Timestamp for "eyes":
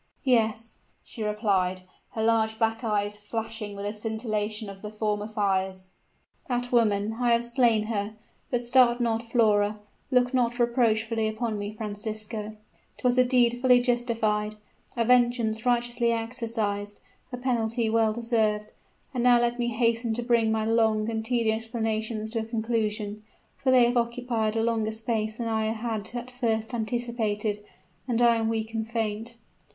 2.83-3.15